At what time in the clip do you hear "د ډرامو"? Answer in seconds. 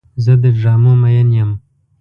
0.41-0.93